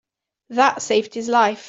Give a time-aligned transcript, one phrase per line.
[0.49, 1.59] That saved his life.